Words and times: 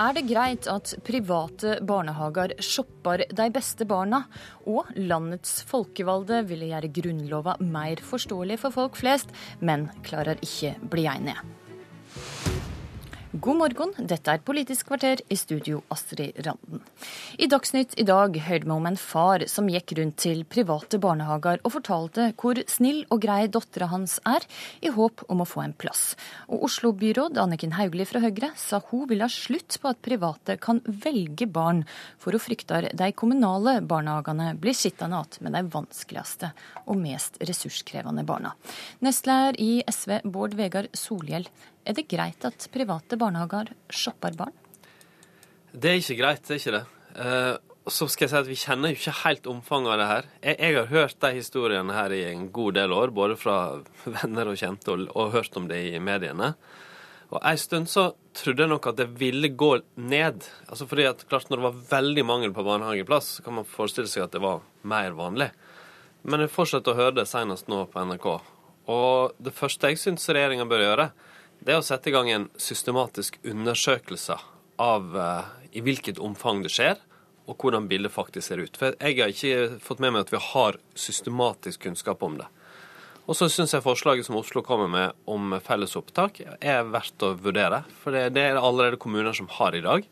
Er 0.00 0.14
det 0.16 0.30
greit 0.30 0.64
at 0.72 0.94
private 1.04 1.74
barnehager 1.84 2.54
shopper 2.64 3.20
de 3.36 3.48
beste 3.52 3.84
barna, 3.84 4.22
og 4.64 4.88
landets 4.96 5.58
folkevalgte 5.68 6.38
ville 6.48 6.70
gjøre 6.70 6.88
grunnlova 6.96 7.58
mer 7.60 8.00
forståelig 8.00 8.56
for 8.62 8.72
folk 8.72 8.96
flest, 8.96 9.34
men 9.60 9.90
klarer 10.06 10.40
ikke 10.40 10.78
bli 10.88 11.04
enige? 11.10 11.36
God 13.30 13.60
morgen, 13.60 13.92
dette 14.10 14.32
er 14.34 14.40
Politisk 14.42 14.88
kvarter, 14.88 15.20
i 15.30 15.36
studio 15.38 15.84
Astrid 15.94 16.34
Randen. 16.42 16.80
I 17.38 17.46
Dagsnytt 17.46 17.92
i 18.02 18.02
dag 18.02 18.34
hørte 18.42 18.66
vi 18.66 18.74
om 18.74 18.88
en 18.90 18.98
far 18.98 19.44
som 19.46 19.68
gikk 19.70 19.94
rundt 20.00 20.16
til 20.24 20.40
private 20.50 20.98
barnehager 20.98 21.62
og 21.62 21.76
fortalte 21.76 22.32
hvor 22.34 22.58
snill 22.66 23.04
og 23.06 23.22
grei 23.22 23.44
dattera 23.46 23.86
hans 23.92 24.16
er, 24.26 24.42
i 24.82 24.90
håp 24.90 25.22
om 25.30 25.44
å 25.44 25.46
få 25.46 25.62
en 25.62 25.76
plass. 25.78 26.16
Og 26.50 26.66
Oslo-byråd 26.66 27.38
Anniken 27.38 27.78
Hauglie 27.78 28.10
fra 28.10 28.18
Høyre 28.26 28.50
sa 28.58 28.82
hun 28.90 29.06
vil 29.06 29.22
ha 29.22 29.30
slutt 29.30 29.78
på 29.78 29.94
at 29.94 30.02
private 30.02 30.58
kan 30.58 30.82
velge 30.90 31.46
barn, 31.46 31.86
for 32.18 32.34
hun 32.34 32.42
frykter 32.42 32.90
de 32.90 33.12
kommunale 33.14 33.78
barnehagene 33.78 34.56
blir 34.58 34.74
sittende 34.74 35.22
igjen 35.22 35.46
med 35.46 35.54
de 35.54 35.68
vanskeligste 35.70 36.50
og 36.82 36.98
mest 36.98 37.38
ressurskrevende 37.46 38.26
barna. 38.26 38.56
Nestleder 39.06 39.54
i 39.62 39.76
SV 39.86 40.24
Bård 40.26 40.58
Vegar 40.58 40.90
Solhjell 40.98 41.46
er 41.90 41.96
det 41.98 42.08
greit 42.10 42.44
at 42.46 42.68
private 42.72 43.18
barnehager 43.18 43.72
shopper 43.90 44.36
barn? 44.38 44.54
Det 45.70 45.90
er 45.90 45.98
ikke 46.00 46.18
greit, 46.18 46.46
det 46.46 46.56
er 46.56 46.62
ikke 46.62 46.76
det. 46.76 46.84
Uh, 47.14 47.56
så 47.90 48.06
skal 48.10 48.26
jeg 48.26 48.30
si 48.30 48.38
at 48.38 48.50
Vi 48.50 48.58
kjenner 48.58 48.92
jo 48.92 48.98
ikke 48.98 49.16
helt 49.24 49.48
omfanget 49.50 49.92
av 49.92 49.98
det 49.98 50.10
her. 50.10 50.28
Jeg, 50.42 50.58
jeg, 50.58 50.76
har 50.76 50.92
hørt 50.92 51.18
de 51.24 51.30
historiene 51.34 51.96
her 51.96 52.14
i 52.14 52.20
en 52.30 52.46
god 52.54 52.76
del 52.78 52.94
år, 52.94 53.14
både 53.14 53.38
fra 53.40 53.56
venner 54.18 54.52
og 54.52 54.60
kjente, 54.60 54.94
og, 54.94 55.10
og 55.14 55.34
hørt 55.34 55.58
om 55.58 55.66
det 55.70 55.80
i 55.90 56.02
mediene. 56.02 56.54
Og 57.30 57.38
En 57.46 57.58
stund 57.62 57.86
så 57.86 58.08
trodde 58.34 58.64
jeg 58.64 58.72
nok 58.72 58.88
at 58.90 58.98
det 58.98 59.08
ville 59.18 59.52
gå 59.54 59.72
ned. 60.02 60.46
Altså 60.66 60.86
fordi 60.90 61.06
at 61.06 61.22
klart 61.30 61.50
Når 61.50 61.60
det 61.60 61.66
var 61.68 61.82
veldig 61.90 62.24
mangel 62.26 62.54
på 62.54 62.66
barnehageplass, 62.66 63.36
så 63.36 63.46
kan 63.46 63.60
man 63.60 63.68
forestille 63.68 64.10
seg 64.10 64.26
at 64.26 64.34
det 64.34 64.42
var 64.42 64.64
mer 64.82 65.14
vanlig. 65.18 65.50
Men 66.22 66.42
jeg 66.42 66.52
fortsetter 66.52 66.92
å 66.92 66.98
høre 66.98 67.20
det 67.22 67.28
senest 67.30 67.70
nå 67.70 67.84
på 67.90 68.02
NRK. 68.02 68.26
Og 68.90 69.38
det 69.38 69.54
første 69.54 69.92
jeg 69.92 70.00
syns 70.02 70.26
regjeringa 70.28 70.66
bør 70.68 70.82
gjøre, 70.84 71.06
det 71.66 71.76
å 71.76 71.84
sette 71.84 72.10
i 72.10 72.14
gang 72.14 72.30
en 72.32 72.48
systematisk 72.60 73.38
undersøkelse 73.44 74.36
av 74.80 75.16
uh, 75.16 75.50
i 75.76 75.82
hvilket 75.84 76.20
omfang 76.22 76.62
det 76.64 76.72
skjer, 76.72 77.00
og 77.50 77.58
hvordan 77.60 77.88
bildet 77.90 78.14
faktisk 78.14 78.46
ser 78.46 78.62
ut. 78.62 78.78
For 78.78 78.94
jeg 78.96 79.18
har 79.18 79.32
ikke 79.32 79.82
fått 79.82 80.00
med 80.02 80.14
meg 80.14 80.24
at 80.24 80.32
vi 80.32 80.40
har 80.44 80.78
systematisk 80.94 81.84
kunnskap 81.84 82.22
om 82.22 82.38
det. 82.40 82.48
Og 83.30 83.36
så 83.38 83.46
syns 83.52 83.74
jeg 83.74 83.84
forslaget 83.84 84.26
som 84.26 84.38
Oslo 84.40 84.62
kommer 84.66 84.88
med 84.90 85.18
om 85.30 85.54
felles 85.62 85.94
opptak, 85.98 86.40
er 86.58 86.88
verdt 86.88 87.22
å 87.26 87.34
vurdere. 87.38 87.84
For 88.02 88.14
det, 88.14 88.30
det 88.34 88.46
er 88.46 88.56
det 88.56 88.64
allerede 88.64 88.98
kommuner 89.02 89.36
som 89.36 89.50
har 89.58 89.76
i 89.76 89.84
dag. 89.84 90.06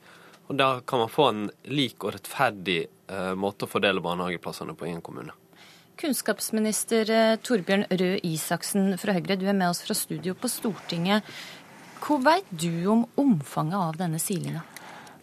Og 0.49 0.57
da 0.59 0.69
kan 0.87 1.03
man 1.03 1.13
få 1.13 1.27
en 1.33 1.43
lik 1.69 2.05
og 2.05 2.15
rettferdig 2.15 2.81
uh, 3.11 3.35
måte 3.39 3.67
å 3.67 3.71
fordele 3.71 4.05
barnehageplassene 4.05 4.77
på 4.79 4.89
i 4.89 4.95
en 4.95 5.05
kommune. 5.05 5.35
Kunnskapsminister 5.99 7.09
eh, 7.11 7.37
Torbjørn 7.43 7.89
Røe 7.91 8.21
Isaksen 8.23 8.93
fra 9.03 9.17
Høyre, 9.17 9.35
du 9.35 9.49
er 9.51 9.57
med 9.57 9.73
oss 9.73 9.81
fra 9.83 9.97
studio 9.99 10.37
på 10.39 10.51
Stortinget. 10.51 11.27
Hva 11.99 12.19
veit 12.23 12.53
du 12.55 12.71
om 12.93 13.03
omfanget 13.19 13.81
av 13.81 13.99
denne 13.99 14.21
silinga? 14.23 14.63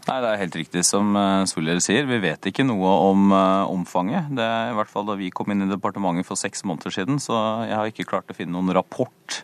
Nei, 0.05 0.19
Det 0.21 0.29
er 0.29 0.41
helt 0.43 0.55
riktig 0.59 0.83
som 0.85 1.15
eh, 1.17 1.47
Solhjell 1.49 1.79
sier. 1.81 2.05
Vi 2.05 2.19
vet 2.21 2.51
ikke 2.51 2.65
noe 2.67 2.91
om 3.07 3.31
uh, 3.33 3.65
omfanget. 3.71 4.27
Det 4.37 4.45
er 4.45 4.69
i 4.69 4.75
hvert 4.77 4.91
fall 4.91 5.07
Da 5.09 5.15
vi 5.17 5.31
kom 5.33 5.49
inn 5.49 5.65
i 5.65 5.71
departementet 5.71 6.27
for 6.27 6.37
seks 6.37 6.61
måneder 6.61 6.93
siden, 6.93 7.17
så 7.21 7.33
jeg 7.65 7.73
har 7.73 7.89
ikke 7.89 8.05
klart 8.11 8.29
å 8.29 8.35
finne 8.37 8.53
noen 8.53 8.69
rapport 8.77 9.39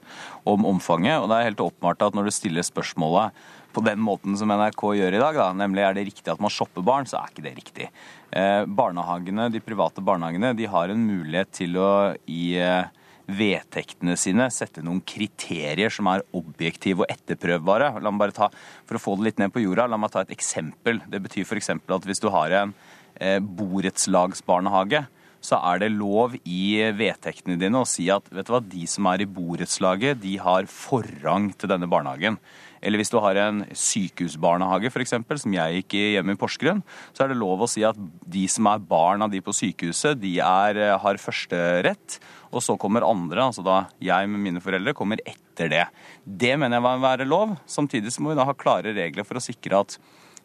om 0.45 0.67
omfanget. 0.69 1.17
Og 1.17 1.31
det 1.31 1.39
er 1.39 1.49
helt 1.49 1.65
åpenbart 1.65 2.05
at 2.05 2.17
når 2.17 2.29
du 2.29 2.35
stiller 2.35 2.67
spørsmålet 2.67 3.41
på 3.73 3.81
den 3.87 4.01
måten 4.03 4.37
som 4.37 4.51
NRK 4.53 4.83
gjør 4.99 5.17
i 5.17 5.23
dag, 5.23 5.37
da, 5.39 5.49
nemlig 5.55 5.85
er 5.87 5.97
det 5.97 6.05
riktig 6.11 6.29
at 6.29 6.41
man 6.43 6.53
shopper 6.53 6.85
barn, 6.85 7.07
så 7.09 7.21
er 7.21 7.31
ikke 7.31 7.45
det 7.45 7.53
riktig. 7.57 7.87
Eh, 8.29 8.63
barnehagene, 8.67 9.49
De 9.49 9.63
private 9.63 10.03
barnehagene 10.03 10.53
de 10.57 10.67
har 10.69 10.91
en 10.91 11.05
mulighet 11.07 11.53
til 11.55 11.77
å 11.79 11.91
i 12.29 12.57
eh, 12.59 12.91
vedtektene 13.37 14.17
sine 14.19 14.47
sette 14.53 14.83
noen 14.85 15.01
kriterier 15.07 15.93
som 15.93 16.09
er 16.11 16.25
objektive 16.37 17.05
og 17.05 17.13
etterprøvbare. 17.13 17.93
La 17.99 18.11
meg 18.11 18.21
bare 18.25 18.37
ta, 18.37 18.49
For 18.87 18.97
å 18.97 19.03
få 19.03 19.15
det 19.17 19.29
litt 19.29 19.41
ned 19.41 19.53
på 19.53 19.63
jorda, 19.63 19.87
la 19.87 19.99
meg 20.01 20.13
ta 20.13 20.25
et 20.25 20.35
eksempel. 20.35 21.01
Det 21.07 21.21
betyr 21.23 21.47
f.eks. 21.47 21.73
at 21.75 22.07
hvis 22.07 22.23
du 22.23 22.29
har 22.33 22.53
en 22.59 22.75
eh, 23.15 23.39
borettslagsbarnehage, 23.39 25.05
så 25.41 25.57
er 25.71 25.81
det 25.81 25.93
lov 25.95 26.35
i 26.45 26.63
vedtektene 26.93 27.57
dine 27.59 27.81
å 27.81 27.87
si 27.89 28.05
at 28.13 28.27
vet 28.29 28.45
du 28.45 28.53
hva, 28.53 28.61
de 28.61 28.85
som 28.89 29.07
er 29.09 29.23
i 29.23 29.29
borettslaget, 29.29 30.21
de 30.21 30.35
har 30.41 30.69
forrang 30.69 31.49
til 31.57 31.71
denne 31.71 31.89
barnehagen. 31.89 32.37
Eller 32.81 33.01
hvis 33.01 33.11
du 33.13 33.19
har 33.21 33.37
en 33.37 33.63
sykehusbarnehage 33.77 34.89
f.eks., 34.89 35.15
som 35.43 35.55
jeg 35.55 35.81
gikk 35.81 35.97
hjemme 35.99 36.35
i 36.35 36.39
Porsgrunn, 36.39 36.81
så 37.13 37.23
er 37.23 37.31
det 37.31 37.39
lov 37.39 37.61
å 37.61 37.69
si 37.69 37.85
at 37.85 37.97
de 37.97 38.45
som 38.49 38.69
er 38.71 38.81
barn 38.81 39.21
av 39.21 39.31
de 39.33 39.41
på 39.43 39.53
sykehuset, 39.55 40.19
de 40.21 40.37
er, 40.41 40.79
eh, 40.81 40.97
har 40.97 41.21
førsterett. 41.21 42.17
Og 42.51 42.63
så 42.65 42.75
kommer 42.79 43.05
andre, 43.07 43.45
altså 43.45 43.63
da 43.63 43.85
jeg 44.01 44.29
med 44.29 44.43
mine 44.43 44.63
foreldre, 44.63 44.95
kommer 44.97 45.21
etter 45.25 45.69
det. 45.71 45.85
Det 46.25 46.57
mener 46.57 46.79
jeg 46.79 46.87
må 46.87 46.95
være 47.03 47.29
lov. 47.29 47.55
Samtidig 47.69 48.11
så 48.11 48.25
må 48.25 48.33
vi 48.33 48.41
da 48.41 48.49
ha 48.49 48.57
klare 48.57 48.95
regler 48.97 49.27
for 49.27 49.39
å 49.39 49.45
sikre 49.45 49.85
at 49.85 49.97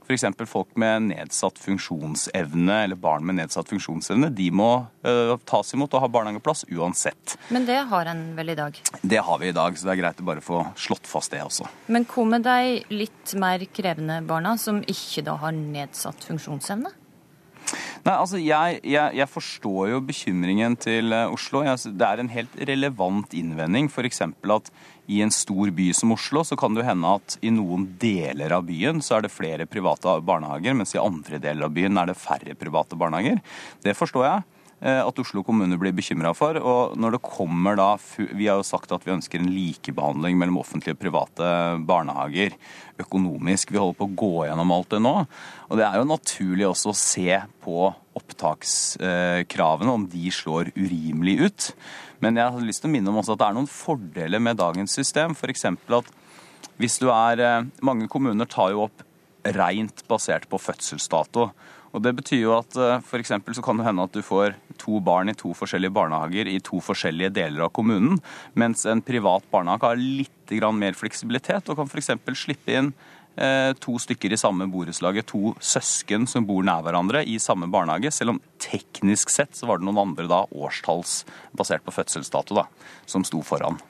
F.eks. 0.06 0.24
folk 0.46 0.76
med 0.78 1.08
nedsatt 1.08 1.58
funksjonsevne 1.58 2.76
eller 2.84 2.98
barn 3.00 3.24
med 3.26 3.40
nedsatt 3.40 3.72
funksjonsevne, 3.72 4.30
de 4.30 4.50
må 4.54 4.70
uh, 5.02 5.32
tas 5.50 5.74
imot 5.74 5.96
og 5.98 6.04
ha 6.04 6.10
barnehageplass 6.14 6.62
uansett. 6.70 7.34
Men 7.50 7.66
det 7.66 7.80
har 7.90 8.12
en 8.12 8.28
vel 8.36 8.54
i 8.54 8.58
dag? 8.58 8.78
Det 9.02 9.18
har 9.26 9.40
vi 9.42 9.50
i 9.50 9.56
dag, 9.56 9.74
så 9.74 9.88
det 9.88 9.96
er 9.96 10.02
greit 10.04 10.22
å 10.22 10.28
bare 10.28 10.44
få 10.44 10.62
slått 10.78 11.10
fast 11.10 11.34
det 11.34 11.42
også. 11.42 11.66
Men 11.90 12.06
hva 12.06 12.28
med 12.36 12.46
de 12.46 12.84
litt 12.94 13.34
mer 13.40 13.66
krevende 13.74 14.20
barna 14.28 14.54
som 14.62 14.78
ikke 14.86 15.26
da 15.26 15.34
har 15.42 15.58
nedsatt 15.58 16.22
funksjonsevne? 16.30 16.94
Nei, 18.06 18.14
altså 18.14 18.38
jeg, 18.38 18.78
jeg, 18.86 19.16
jeg, 19.18 19.26
forstår 19.26 19.88
jo 19.90 20.02
bekymringen 20.06 20.76
til 20.78 21.10
eh, 21.14 21.32
Oslo. 21.32 21.64
Jeg, 21.66 21.96
det 21.98 22.06
er 22.06 22.22
en 22.22 22.30
helt 22.30 22.54
relevant 22.68 23.34
innvending. 23.34 23.88
F.eks. 23.90 24.22
at 24.22 24.70
i 25.06 25.20
en 25.22 25.32
stor 25.34 25.70
by 25.74 25.90
som 25.94 26.12
Oslo 26.14 26.42
så 26.46 26.58
kan 26.58 26.74
det 26.74 26.82
jo 26.82 26.88
hende 26.90 27.14
at 27.18 27.38
i 27.46 27.52
noen 27.54 27.86
deler 28.00 28.54
av 28.56 28.66
byen 28.68 29.02
så 29.04 29.18
er 29.18 29.26
det 29.26 29.34
flere 29.34 29.68
private 29.70 30.18
barnehager, 30.26 30.76
mens 30.76 30.94
i 30.96 31.02
andre 31.02 31.40
deler 31.42 31.68
av 31.68 31.74
byen 31.76 31.98
er 32.00 32.10
det 32.10 32.18
færre 32.18 32.56
private 32.58 32.98
barnehager. 32.98 33.40
Det 33.84 33.96
forstår 33.98 34.26
jeg. 34.26 34.44
Eh, 34.76 35.00
at 35.00 35.18
Oslo 35.22 35.40
kommune 35.40 35.78
blir 35.80 35.94
bekymra 35.96 36.34
for. 36.36 36.58
Og 36.60 36.96
når 37.00 37.16
det 37.16 37.24
kommer 37.24 37.78
da 37.78 37.94
Vi 37.96 38.46
har 38.46 38.58
jo 38.58 38.66
sagt 38.66 38.92
at 38.92 39.04
vi 39.06 39.14
ønsker 39.14 39.40
en 39.40 39.48
likebehandling 39.48 40.36
mellom 40.36 40.58
offentlige 40.60 40.96
og 40.96 41.00
private 41.00 41.46
barnehager 41.88 42.52
økonomisk. 43.00 43.72
Vi 43.72 43.80
holder 43.80 43.96
på 43.96 44.08
å 44.08 44.16
gå 44.16 44.34
gjennom 44.46 44.72
alt 44.72 44.90
det 44.92 45.00
nå. 45.00 45.14
Og 45.70 45.80
det 45.80 45.86
er 45.86 45.96
jo 45.96 46.10
naturlig 46.10 46.68
også 46.68 46.92
å 46.92 46.98
se 46.98 47.40
på 47.64 47.88
opptakskravene, 48.16 49.92
om 49.92 50.06
de 50.08 50.30
slår 50.32 50.70
urimelig 50.76 51.38
ut. 51.40 51.72
Men 52.20 52.36
jeg 52.36 52.52
har 52.52 52.64
lyst 52.64 52.84
til 52.84 52.88
å 52.88 52.94
minne 52.94 53.12
om 53.12 53.20
også 53.20 53.34
at 53.34 53.42
det 53.42 53.48
er 53.48 53.56
noen 53.58 53.68
fordeler 53.68 54.40
med 54.40 54.60
dagens 54.60 54.92
system. 54.96 55.36
F.eks. 55.36 55.66
at 55.68 56.12
hvis 56.76 56.98
du 57.00 57.08
er 57.08 57.40
eh, 57.40 57.68
Mange 57.80 58.08
kommuner 58.12 58.48
tar 58.48 58.74
jo 58.74 58.86
opp 58.88 59.04
rent 59.56 60.02
basert 60.08 60.48
på 60.50 60.58
fødselsdato. 60.60 61.50
Og 61.96 62.02
Det 62.04 62.12
betyr 62.18 62.42
jo 62.42 62.54
at 62.58 62.76
for 62.76 63.22
f.eks. 63.22 63.32
så 63.56 63.64
kan 63.64 63.80
det 63.80 63.86
hende 63.86 64.04
at 64.04 64.12
du 64.12 64.20
får 64.20 64.58
to 64.76 65.00
barn 65.00 65.32
i 65.32 65.36
to 65.38 65.54
forskjellige 65.56 65.94
barnehager 65.96 66.50
i 66.50 66.58
to 66.60 66.76
forskjellige 66.84 67.32
deler 67.38 67.64
av 67.66 67.72
kommunen, 67.72 68.18
mens 68.52 68.84
en 68.84 69.00
privat 69.00 69.46
barnehage 69.48 69.88
har 69.88 69.96
litt 69.96 70.52
mer 70.76 70.94
fleksibilitet 70.94 71.70
og 71.72 71.80
kan 71.80 71.88
f.eks. 71.88 72.12
slippe 72.36 72.76
inn 72.76 72.92
eh, 73.40 73.72
to 73.80 73.96
stykker 73.98 74.32
i 74.32 74.38
samme 74.38 74.68
borettslaget, 74.70 75.26
to 75.32 75.54
søsken 75.58 76.28
som 76.28 76.46
bor 76.46 76.62
nær 76.62 76.84
hverandre 76.84 77.24
i 77.24 77.38
samme 77.42 77.66
barnehage, 77.72 78.12
selv 78.12 78.36
om 78.36 78.40
teknisk 78.62 79.32
sett 79.32 79.56
så 79.56 79.66
var 79.66 79.80
det 79.80 79.88
noen 79.88 80.04
andre 80.04 80.28
da 80.30 80.44
årstalls 80.52 81.24
basert 81.56 81.84
på 81.86 81.96
fødselsdato 81.96 82.60
da, 82.60 82.66
som 83.08 83.24
sto 83.26 83.42
foran. 83.42 83.80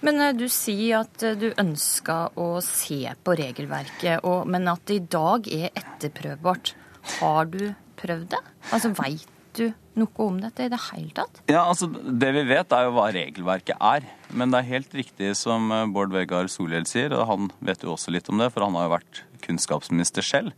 Men 0.00 0.20
eh, 0.20 0.34
du 0.34 0.48
sier 0.48 1.04
at 1.04 1.22
du 1.38 1.50
ønska 1.52 2.32
å 2.34 2.54
se 2.64 3.04
på 3.22 3.36
regelverket, 3.38 4.24
men 4.46 4.70
at 4.72 4.86
det 4.88 5.02
i 5.02 5.08
dag 5.20 5.52
er 5.52 5.68
etterprøvbart. 5.70 6.78
Har 7.18 7.48
du 7.52 7.72
prøvd 8.00 8.28
det? 8.34 8.42
Altså 8.70 8.92
Veit 8.96 9.28
du 9.58 9.66
noe 10.00 10.24
om 10.24 10.38
dette 10.40 10.64
i 10.64 10.70
det 10.72 10.80
hele 10.88 11.12
tatt? 11.16 11.42
Ja, 11.50 11.66
altså 11.66 11.88
Det 11.92 12.30
vi 12.34 12.44
vet, 12.48 12.72
er 12.72 12.86
jo 12.86 12.94
hva 12.96 13.10
regelverket 13.12 13.76
er. 13.76 14.06
Men 14.32 14.52
det 14.52 14.62
er 14.62 14.70
helt 14.70 14.96
riktig 14.96 15.34
som 15.38 15.68
eh, 15.74 15.88
Bård 15.92 16.14
Vegar 16.14 16.48
Solhjell 16.52 16.88
sier, 16.88 17.12
og 17.16 17.26
han 17.28 17.50
vet 17.60 17.84
jo 17.84 17.92
også 17.94 18.14
litt 18.14 18.30
om 18.32 18.40
det, 18.40 18.48
for 18.54 18.64
han 18.64 18.78
har 18.78 18.88
jo 18.88 18.94
vært 18.96 19.22
kunnskapsminister 19.42 20.22
selv, 20.22 20.52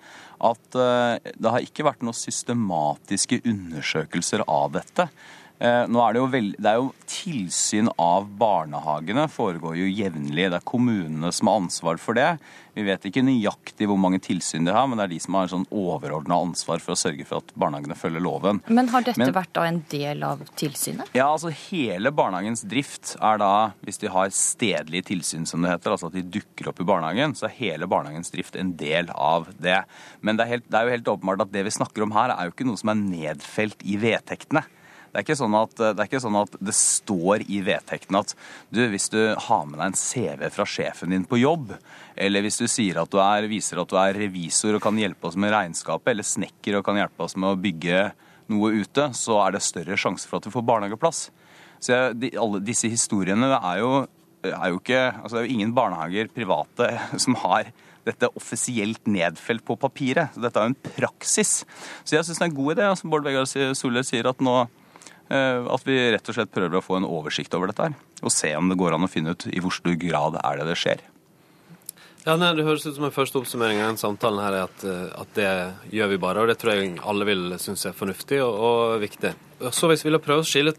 at 0.44 0.76
uh, 0.76 1.16
det 1.16 1.52
har 1.54 1.64
ikke 1.64 1.86
vært 1.86 2.02
noen 2.04 2.16
systematiske 2.18 3.38
undersøkelser 3.48 4.44
av 4.44 4.74
dette. 4.74 5.06
Eh, 5.62 5.84
nå 5.86 6.00
er 6.02 6.14
det, 6.14 6.20
jo 6.20 6.28
veld... 6.32 6.56
det 6.58 6.70
er 6.70 6.82
jo 6.82 6.90
Tilsyn 7.14 7.86
av 8.00 8.26
barnehagene 8.40 9.28
foregår 9.30 9.76
jo 9.78 9.86
jevnlig. 9.86 10.48
Det 10.50 10.58
er 10.58 10.66
kommunene 10.66 11.30
som 11.32 11.50
har 11.50 11.60
ansvar 11.62 12.00
for 12.02 12.18
det. 12.18 12.32
Vi 12.74 12.82
vet 12.82 13.04
ikke 13.06 13.22
nøyaktig 13.22 13.86
hvor 13.86 14.00
mange 14.00 14.18
tilsyn 14.24 14.66
de 14.66 14.72
har, 14.74 14.88
men 14.90 14.98
det 14.98 15.04
er 15.04 15.12
de 15.12 15.20
som 15.22 15.36
har 15.38 15.50
sånn 15.52 15.66
overordna 15.70 16.40
ansvar 16.42 16.82
for 16.82 16.96
å 16.96 16.98
sørge 16.98 17.26
for 17.28 17.44
at 17.44 17.54
barnehagene 17.60 17.94
følger 17.94 18.24
loven. 18.24 18.60
Men 18.66 18.90
har 18.90 19.06
dette 19.06 19.20
men... 19.20 19.30
vært 19.36 19.52
da 19.54 19.66
en 19.68 19.80
del 19.92 20.24
av 20.26 20.42
tilsynet? 20.58 21.12
Ja, 21.14 21.28
altså 21.28 21.52
hele 21.54 22.10
barnehagens 22.10 22.64
drift 22.66 23.14
er 23.20 23.38
da, 23.44 23.54
hvis 23.86 24.02
de 24.02 24.10
har 24.10 24.34
stedlig 24.34 25.04
tilsyn 25.12 25.46
som 25.46 25.62
det 25.62 25.70
heter, 25.76 25.94
altså 25.94 26.10
at 26.10 26.18
de 26.18 26.26
dukker 26.40 26.72
opp 26.72 26.82
i 26.82 26.88
barnehagen, 26.88 27.36
så 27.38 27.46
er 27.46 27.58
hele 27.60 27.90
barnehagens 27.90 28.34
drift 28.34 28.58
en 28.58 28.74
del 28.80 29.12
av 29.14 29.52
det. 29.62 29.84
Men 30.24 30.40
det 30.40 30.48
er, 30.48 30.56
helt, 30.56 30.66
det 30.66 30.80
er 30.80 30.88
jo 30.88 30.96
helt 30.98 31.12
åpenbart 31.14 31.46
at 31.46 31.54
det 31.54 31.68
vi 31.68 31.78
snakker 31.78 32.08
om 32.08 32.16
her, 32.16 32.34
er 32.34 32.48
jo 32.48 32.56
ikke 32.56 32.66
noe 32.66 32.80
som 32.80 32.90
er 32.90 33.04
nedfelt 33.04 33.86
i 33.86 34.00
vedtektene. 34.02 34.66
Det 35.14 35.22
er, 35.22 35.36
sånn 35.38 35.54
at, 35.54 35.76
det 35.78 36.08
ikke 36.08 36.18
sånn 36.24 36.36
at 36.40 36.56
det 36.58 36.74
står 36.74 37.44
i 37.46 37.60
vedtekten 37.62 38.16
at 38.18 38.32
du, 38.74 38.80
hvis 38.90 39.06
du 39.12 39.20
har 39.46 39.68
med 39.68 39.78
deg 39.78 39.92
en 39.92 39.98
CV 39.98 40.42
fra 40.50 40.66
sjefen 40.66 41.14
din 41.14 41.26
på 41.30 41.38
jobb, 41.38 41.70
eller 42.18 42.42
hvis 42.42 42.58
du 42.58 42.66
sier 42.70 42.98
at 42.98 43.12
du 43.12 43.20
er, 43.22 43.46
viser 43.50 43.78
at 43.78 43.92
du 43.92 43.94
er 44.00 44.18
revisor 44.18 44.74
og 44.74 44.82
kan 44.82 44.98
hjelpe 44.98 45.30
oss 45.30 45.38
med 45.38 45.54
regnskapet, 45.54 46.10
eller 46.10 46.26
snekker 46.26 46.80
og 46.80 46.86
kan 46.88 46.98
hjelpe 46.98 47.28
oss 47.28 47.38
med 47.38 47.52
å 47.52 47.60
bygge 47.62 48.08
noe 48.50 48.74
ute, 48.82 49.08
så 49.14 49.38
er 49.44 49.54
det 49.54 49.64
større 49.64 49.98
sjanse 50.00 50.28
for 50.28 50.40
at 50.40 50.48
du 50.48 50.54
får 50.54 50.66
barnehageplass. 50.66 51.28
Så 51.78 51.94
jeg, 51.94 52.18
de, 52.18 52.34
alle 52.40 52.62
disse 52.64 52.90
historiene 52.90 53.54
er 53.54 53.80
jo, 53.84 53.90
er 54.44 54.70
jo 54.72 54.78
ikke 54.80 55.00
altså 55.14 55.36
Det 55.36 55.42
er 55.42 55.46
jo 55.46 55.56
ingen 55.58 55.74
barnehager, 55.76 56.30
private, 56.34 56.90
som 57.24 57.38
har 57.46 57.70
dette 58.04 58.28
offisielt 58.36 59.06
nedfelt 59.08 59.64
på 59.64 59.78
papiret. 59.80 60.34
Så 60.34 60.42
dette 60.44 60.60
er 60.60 60.66
jo 60.66 60.74
en 60.74 60.94
praksis. 60.98 61.60
Så 62.04 62.18
jeg 62.18 62.26
syns 62.26 62.40
det 62.40 62.48
er 62.48 62.50
en 62.50 62.58
god 62.58 62.74
idé, 62.74 62.88
som 63.00 63.12
Bård 63.12 63.24
Vegar 63.24 63.46
Solhjell 63.48 64.04
sier, 64.04 64.28
at 64.28 64.42
nå 64.44 64.64
at 65.28 65.86
vi 65.88 65.94
rett 66.12 66.28
og 66.28 66.36
slett 66.36 66.52
prøver 66.52 66.76
å 66.78 66.84
få 66.84 66.98
en 66.98 67.06
oversikt 67.08 67.54
over 67.56 67.70
dette 67.70 67.86
her, 67.88 67.94
og 68.20 68.32
se 68.34 68.50
om 68.58 68.68
det 68.68 68.76
går 68.78 68.96
an 68.96 69.06
å 69.06 69.10
finne 69.10 69.32
ut 69.32 69.46
i 69.48 69.62
hvor 69.64 69.72
stor 69.72 69.96
grad 69.98 70.36
er 70.42 70.60
det 70.60 70.66
det 70.68 70.76
skjer. 70.78 71.00
Ja, 72.24 72.38
nei, 72.40 72.54
Det 72.56 72.64
høres 72.64 72.86
ut 72.86 72.94
som 72.96 73.04
en 73.04 73.12
første 73.12 73.36
oppsummering 73.36 73.82
av 73.82 73.90
den 73.90 74.00
samtalen 74.00 74.40
her 74.40 74.54
er 74.56 74.62
at, 74.64 74.84
eh, 74.88 75.08
at, 75.12 75.32
det 75.36 75.48
gjør 75.92 76.08
vi 76.14 76.20
bare. 76.22 76.40
Og 76.40 76.48
det 76.48 76.56
tror 76.56 76.72
jeg 76.72 76.94
alle 77.04 77.26
vil 77.28 77.58
synes 77.60 77.84
er 77.84 77.96
fornuftig 77.96 78.38
og, 78.40 78.54
og 78.68 79.00
viktig. 79.02 79.34
Så 79.68 79.90
hvis 79.90 80.04
vi 80.06 80.08
vil 80.08 80.22
prøve 80.24 80.40
å 80.40 80.48
skille 80.48 80.72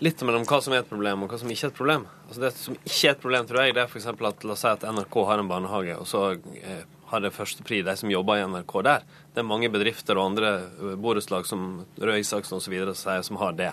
litt 0.00 0.22
mellom 0.24 0.46
hva 0.48 0.60
som 0.64 0.72
er 0.72 0.80
et 0.80 0.88
problem 0.88 1.24
og 1.24 1.32
hva 1.32 1.40
som 1.40 1.52
ikke 1.52 1.68
er 1.68 1.72
et 1.72 1.76
problem. 1.76 2.06
Altså 2.28 2.40
Det 2.40 2.52
som 2.56 2.78
ikke 2.80 3.10
er 3.10 3.12
et 3.12 3.20
problem, 3.20 3.48
tror 3.48 3.60
jeg, 3.60 3.76
det 3.76 3.82
er 3.84 3.92
f.eks. 3.92 4.08
at 4.08 4.44
la 4.48 4.56
oss 4.56 4.64
si 4.64 4.72
at 4.72 4.88
NRK 4.88 5.18
har 5.28 5.42
en 5.42 5.52
barnehage, 5.52 5.98
og 6.00 6.08
så 6.08 6.22
eh, 6.32 6.84
har 7.10 7.22
det 7.22 7.34
førstepri 7.34 7.82
de 7.86 7.94
som 7.98 8.10
jobber 8.10 8.40
i 8.40 8.46
NRK 8.50 8.76
der. 8.86 9.06
Det 9.34 9.42
er 9.42 9.48
mange 9.48 9.70
bedrifter 9.72 10.18
og 10.18 10.32
andre 10.32 10.52
eh, 10.66 10.94
borettslag 11.00 11.46
som 11.48 11.66
Røe 12.00 12.20
Isaksen 12.22 12.58
osv. 12.58 12.76
som 12.96 13.40
har 13.42 13.56
det. 13.58 13.72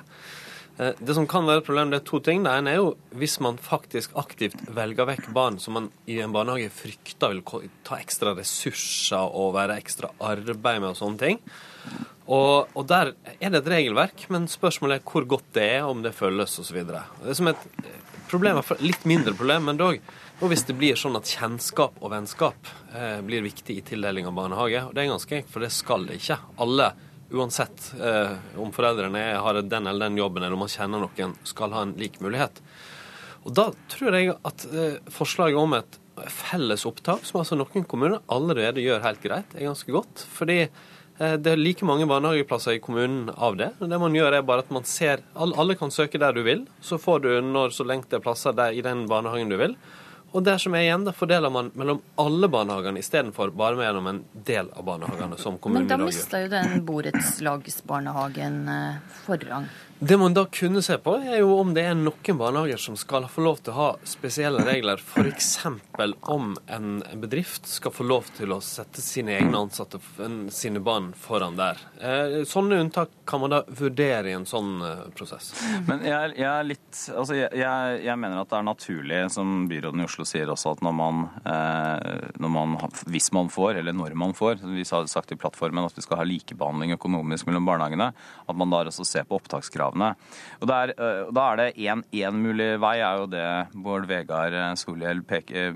Eh, 0.78 0.94
det 1.00 1.16
som 1.18 1.28
kan 1.30 1.46
være 1.50 1.64
et 1.64 1.68
problem, 1.68 1.92
det 1.92 2.02
er 2.02 2.08
to 2.08 2.20
ting. 2.24 2.44
Det 2.46 2.54
ene 2.54 2.74
er 2.74 2.82
jo 2.82 2.94
hvis 3.18 3.40
man 3.44 3.60
faktisk 3.62 4.16
aktivt 4.20 4.58
velger 4.74 5.10
vekk 5.10 5.30
barn 5.36 5.60
som 5.62 5.78
man 5.78 5.92
i 6.10 6.20
en 6.24 6.34
barnehage 6.34 6.72
frykter 6.74 7.36
vil 7.36 7.70
ta 7.86 8.00
ekstra 8.02 8.36
ressurser 8.38 9.30
og 9.30 9.54
være 9.58 9.78
ekstra 9.82 10.14
arbeid 10.22 10.82
med 10.82 10.94
og 10.94 11.00
sånne 11.02 11.22
ting. 11.22 11.44
Og, 12.24 12.70
og 12.72 12.86
der 12.88 13.12
er 13.36 13.52
det 13.52 13.60
et 13.60 13.74
regelverk, 13.74 14.28
men 14.32 14.48
spørsmålet 14.48 15.02
er 15.02 15.10
hvor 15.10 15.26
godt 15.28 15.50
det 15.58 15.66
er, 15.76 15.82
om 15.84 16.06
det 16.06 16.16
følges 16.16 16.56
osv. 16.62 16.80
Det 16.88 17.02
er 17.02 17.36
som 17.36 17.50
et 17.52 17.66
problem, 18.32 18.62
litt 18.82 19.04
mindre 19.10 19.36
problem, 19.36 19.68
men 19.68 19.82
dog 19.82 20.00
og 20.44 20.50
hvis 20.52 20.66
det 20.68 20.76
blir 20.76 20.98
sånn 21.00 21.16
at 21.16 21.30
kjennskap 21.32 22.02
og 22.04 22.12
vennskap 22.12 22.68
eh, 22.92 23.22
blir 23.24 23.46
viktig 23.46 23.78
i 23.80 23.84
tildeling 23.88 24.28
av 24.28 24.36
barnehage, 24.36 24.82
og 24.84 24.92
det 24.92 25.06
er 25.06 25.14
ganske 25.14 25.38
enkelt, 25.38 25.54
for 25.54 25.64
det 25.64 25.70
skal 25.72 26.04
det 26.10 26.18
ikke. 26.20 26.36
Alle, 26.66 26.90
uansett 27.32 27.86
eh, 27.96 28.34
om 28.60 28.74
foreldrene 28.76 29.22
har 29.40 29.62
den 29.64 29.88
eller 29.88 30.12
den 30.12 30.20
jobben, 30.20 30.44
eller 30.44 30.58
om 30.58 30.66
man 30.66 30.74
kjenner 30.74 31.06
noen, 31.06 31.38
skal 31.48 31.72
ha 31.72 31.86
en 31.88 31.96
lik 31.96 32.20
mulighet. 32.20 32.60
Og 33.48 33.56
da 33.56 33.70
tror 33.96 34.20
jeg 34.20 34.36
at 34.36 34.68
eh, 34.68 35.00
forslaget 35.16 35.64
om 35.64 35.78
et 35.80 36.00
felles 36.28 36.86
opptak, 36.92 37.24
som 37.24 37.40
altså 37.40 37.58
noen 37.58 37.88
kommuner 37.88 38.20
allerede 38.32 38.84
gjør 38.84 39.04
helt 39.08 39.24
greit, 39.24 39.56
er 39.56 39.70
ganske 39.70 39.96
godt. 39.96 40.28
Fordi 40.36 40.60
eh, 40.66 41.36
det 41.40 41.56
er 41.56 41.64
like 41.64 41.88
mange 41.88 42.08
barnehageplasser 42.12 42.76
i 42.76 42.84
kommunen 42.84 43.32
av 43.32 43.56
det. 43.64 43.72
Det 43.80 44.04
man 44.04 44.20
gjør 44.20 44.42
er 44.42 44.48
bare 44.52 44.68
at 44.68 44.76
man 44.76 44.84
ser 44.84 45.24
Alle 45.40 45.80
kan 45.80 45.92
søke 45.92 46.20
der 46.20 46.36
du 46.36 46.44
vil. 46.44 46.68
Så 46.84 47.00
får 47.00 47.24
du 47.24 47.34
når 47.48 47.80
så 47.80 47.88
lengt 47.88 48.12
det 48.12 48.20
er 48.20 48.28
plasser 48.28 48.60
der 48.60 48.76
i 48.76 48.84
den 48.84 49.08
barnehagen 49.08 49.56
du 49.56 49.62
vil. 49.64 49.80
Og 50.34 50.42
der 50.42 50.58
som 50.58 50.74
er 50.74 50.88
igjen, 50.88 51.04
da 51.06 51.14
fordeler 51.14 51.52
man 51.54 51.70
mellom 51.78 52.00
alle 52.18 52.50
barnehagene 52.50 53.02
istedenfor 53.04 53.52
bare 53.54 53.78
med 53.78 53.86
gjennom 53.86 54.08
en 54.10 54.22
del 54.48 54.72
av 54.74 54.88
barnehagene. 54.88 55.38
som 55.38 55.60
kommunen 55.62 55.86
Men 55.86 55.92
da 56.00 56.06
mista 56.06 56.42
jo 56.42 56.50
den 56.50 56.86
borettslagsbarnehagen 56.88 58.56
eh, 58.68 58.96
forrang. 59.26 59.68
Det 60.00 60.18
man 60.18 60.34
da 60.34 60.46
kunne 60.46 60.82
se 60.82 60.98
på, 60.98 61.14
er 61.16 61.38
jo 61.40 61.54
om 61.62 61.74
det 61.76 61.84
er 61.88 61.96
noen 61.96 62.38
barnehager 62.40 62.80
som 62.82 62.96
skal 63.00 63.28
få 63.32 63.44
lov 63.46 63.62
til 63.64 63.72
å 63.72 63.78
ha 63.78 63.90
spesielle 64.08 64.64
regler. 64.66 65.00
F.eks. 65.00 65.52
om 66.22 66.56
en 66.68 67.04
bedrift 67.22 67.70
skal 67.70 67.94
få 67.96 68.04
lov 68.08 68.28
til 68.36 68.52
å 68.52 68.60
sette 68.64 69.02
sine 69.04 69.38
egne 69.38 69.62
ansatte, 69.64 70.02
sine 70.52 70.82
barn, 70.84 71.12
foran 71.16 71.56
der. 71.60 71.80
Eh, 72.02 72.42
sånne 72.50 72.82
unntak 72.84 73.14
kan 73.30 73.44
man 73.44 73.54
da 73.54 73.62
vurdere 73.68 74.32
i 74.32 74.36
en 74.36 74.48
sånn 74.50 74.82
eh, 74.84 75.06
prosess. 75.16 75.54
Men 75.88 76.04
jeg, 76.08 76.36
jeg 76.42 76.68
litt 76.72 76.82
Altså, 77.14 77.36
jeg, 77.36 77.50
jeg, 77.58 78.18
mener 78.20 78.38
at 78.38 78.52
det 78.52 78.58
er 78.60 78.66
naturlig, 78.68 79.18
som 79.34 79.64
byråden 79.70 80.04
i 80.04 80.06
Oslo 80.06 80.26
sier 80.28 80.52
også, 80.52 80.76
at 80.76 80.84
når 80.86 80.94
man, 80.98 81.24
eh, 81.50 82.28
når 82.42 82.54
man 82.54 82.76
Hvis 83.10 83.32
man 83.36 83.50
får, 83.52 83.80
eller 83.82 83.96
når 83.96 84.16
man 84.20 84.36
får 84.38 84.62
Vi 84.62 84.86
har 84.90 85.08
sagt 85.10 85.34
i 85.34 85.40
plattformen 85.40 85.88
at 85.88 85.98
vi 85.98 86.06
skal 86.06 86.22
ha 86.22 86.28
likebehandling 86.28 86.96
økonomisk 86.98 87.48
mellom 87.50 87.68
barnehagene. 87.68 88.12
At 88.48 88.60
man 88.60 88.74
da 88.74 88.84
også 88.90 89.08
ser 89.08 89.28
på 89.28 89.40
opptakskrav 89.40 89.83
kravene. 89.84 90.14
Og 90.62 90.72
der, 90.72 90.96
eh, 90.96 91.32
Da 91.34 91.52
er 91.52 91.58
det 91.58 91.76
én 91.78 92.34
mulig 92.40 92.80
vei, 92.80 92.98
er 93.00 93.20
jo 93.20 93.28
det 93.28 93.68
Bård 93.76 94.08
Vegar 94.08 94.54
eh, 94.54 94.74
Solhjell 94.76 95.24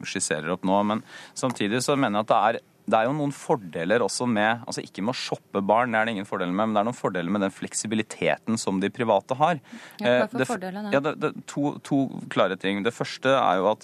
skisserer 0.03 0.51
opp 0.51 0.63
nå. 0.63 0.81
Men 0.85 1.03
samtidig 1.35 1.83
så 1.83 1.97
mener 1.97 2.19
jeg 2.19 2.27
at 2.27 2.33
det 2.33 2.41
er 2.47 2.65
det 2.87 2.95
er 2.95 3.09
jo 3.09 3.15
noen 3.17 3.33
fordeler 3.35 3.99
også 3.99 4.23
med 4.31 4.63
altså 4.63 4.79
Ikke 4.79 5.03
med 5.03 5.11
å 5.11 5.19
shoppe 5.19 5.59
barn, 5.59 5.91
det 5.91 5.99
er 5.99 6.07
det 6.07 6.13
ingen 6.15 6.29
fordeler 6.29 6.53
med, 6.55 6.69
men 6.69 6.77
det 6.77 6.79
er 6.79 6.87
noen 6.87 6.95
fordeler 6.95 7.33
med 7.35 7.43
den 7.43 7.51
fleksibiliteten 7.51 8.57
som 8.57 8.79
de 8.79 8.89
private 8.89 9.35
har. 9.35 9.59
Ja, 9.99 10.21
hva 10.23 10.29
for 10.31 10.53
fordeler, 10.53 10.87
ja, 10.93 11.01
det, 11.03 11.17
det, 11.19 11.33
to, 11.51 11.73
to 11.83 12.05
klare 12.31 12.55
ting. 12.55 12.79
Det 12.85 12.95
første 12.95 13.33
er 13.35 13.59
jo 13.59 13.67
at 13.73 13.83